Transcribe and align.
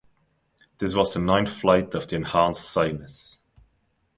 This 0.79 0.95
was 0.95 1.13
the 1.13 1.19
ninth 1.19 1.53
flight 1.53 1.93
of 1.93 2.07
the 2.07 2.15
Enhanced 2.15 2.71
Cygnus. 2.71 3.37